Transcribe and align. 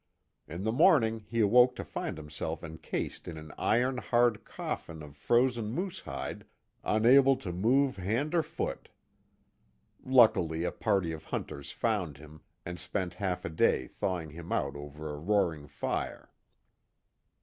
In 0.47 0.63
the 0.63 0.71
morning 0.71 1.19
he 1.27 1.41
awoke 1.41 1.75
to 1.75 1.83
find 1.83 2.17
himself 2.17 2.63
encased 2.63 3.27
in 3.27 3.37
an 3.37 3.51
iron 3.55 3.97
hard 3.99 4.43
coffin 4.43 5.03
of 5.03 5.15
frozen 5.15 5.69
moosehide 5.71 6.43
unable 6.83 7.35
to 7.35 7.51
move 7.51 7.97
hand 7.97 8.33
or 8.33 8.41
foot. 8.41 8.89
Luckily 10.03 10.63
a 10.63 10.71
party 10.71 11.11
of 11.11 11.25
hunters 11.25 11.71
found 11.71 12.17
him 12.17 12.41
and 12.65 12.79
spent 12.79 13.13
half 13.13 13.45
a 13.45 13.49
day 13.51 13.85
thawing 13.85 14.31
him 14.31 14.51
out 14.51 14.75
over 14.75 15.11
a 15.13 15.19
roaring 15.19 15.67
fire. 15.67 16.31